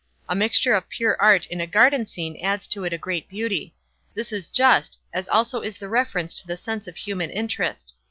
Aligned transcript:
A 0.27 0.33
mixture 0.35 0.73
of 0.73 0.89
pure 0.89 1.15
art 1.21 1.45
in 1.45 1.61
a 1.61 1.67
garden 1.67 2.07
scene 2.07 2.35
adds 2.41 2.65
to 2.69 2.83
it 2.85 2.91
a 2.91 2.97
great 2.97 3.29
beauty. 3.29 3.75
This 4.15 4.31
is 4.31 4.49
just; 4.49 4.97
as 5.13 5.29
also 5.29 5.61
is 5.61 5.77
the 5.77 5.89
reference 5.89 6.33
to 6.41 6.47
the 6.47 6.57
sense 6.57 6.87
of 6.87 6.95
human 6.95 7.29
interest. 7.29 7.93